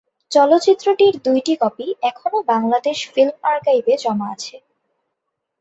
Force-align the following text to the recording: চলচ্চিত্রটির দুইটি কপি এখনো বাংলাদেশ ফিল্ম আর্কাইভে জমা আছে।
চলচ্চিত্রটির 0.31 1.15
দুইটি 1.23 1.53
কপি 1.55 1.87
এখনো 2.01 2.37
বাংলাদেশ 2.47 2.97
ফিল্ম 3.13 3.35
আর্কাইভে 3.43 3.93
জমা 3.97 4.27
আছে। 4.31 4.55